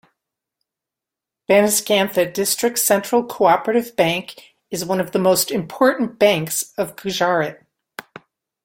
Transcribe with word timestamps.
Banaskantha 1.47 2.33
District 2.33 2.79
Central 2.79 3.23
Co-operative 3.23 3.95
Bank 3.95 4.55
is 4.71 4.83
one 4.83 4.99
of 4.99 5.11
the 5.11 5.19
most 5.19 5.51
important 5.51 6.17
banks 6.17 6.73
of 6.75 6.95
Gujarat. 6.95 7.63